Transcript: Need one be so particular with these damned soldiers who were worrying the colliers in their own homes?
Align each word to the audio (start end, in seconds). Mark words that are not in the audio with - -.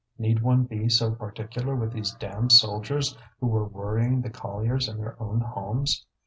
Need 0.17 0.41
one 0.41 0.63
be 0.63 0.89
so 0.89 1.11
particular 1.11 1.75
with 1.75 1.91
these 1.93 2.13
damned 2.15 2.53
soldiers 2.53 3.15
who 3.39 3.45
were 3.45 3.67
worrying 3.67 4.21
the 4.23 4.31
colliers 4.31 4.87
in 4.87 4.97
their 4.97 5.15
own 5.21 5.41
homes? 5.41 6.07